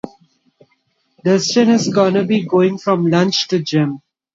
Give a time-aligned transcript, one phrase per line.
[1.23, 4.01] Dustin is gonna be going from lunch to gym.